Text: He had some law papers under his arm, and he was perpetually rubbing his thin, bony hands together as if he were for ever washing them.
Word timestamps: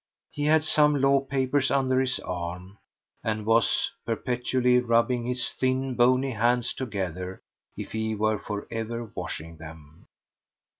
He 0.31 0.45
had 0.45 0.63
some 0.63 0.99
law 0.99 1.19
papers 1.19 1.69
under 1.69 1.99
his 2.01 2.19
arm, 2.21 2.79
and 3.23 3.41
he 3.41 3.45
was 3.45 3.91
perpetually 4.03 4.79
rubbing 4.79 5.25
his 5.25 5.51
thin, 5.51 5.93
bony 5.93 6.31
hands 6.31 6.73
together 6.73 7.33
as 7.77 7.85
if 7.85 7.91
he 7.91 8.15
were 8.15 8.39
for 8.39 8.67
ever 8.71 9.11
washing 9.13 9.57
them. 9.57 10.07